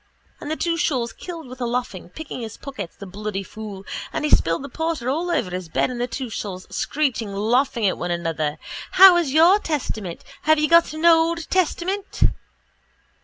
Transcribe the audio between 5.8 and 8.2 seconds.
and the two shawls screeching laughing at one